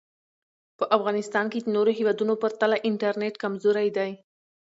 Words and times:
په 0.77 0.85
افغانیستان 0.97 1.45
کې 1.51 1.59
د 1.61 1.67
نورو 1.75 1.91
هېوادونو 1.99 2.33
پرتله 2.43 2.77
انټرنټ 2.89 3.33
کمزوری 3.43 3.89
دی 3.97 4.11